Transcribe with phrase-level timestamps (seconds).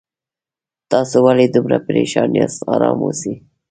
[0.91, 3.35] تاسو ولې دومره پریشان یاست آرام اوسئ